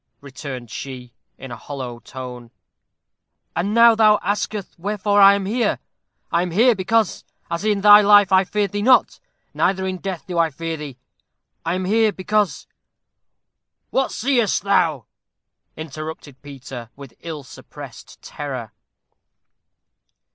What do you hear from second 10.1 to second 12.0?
do I fear thee. I am